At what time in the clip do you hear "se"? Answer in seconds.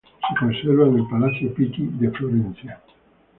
0.19-0.35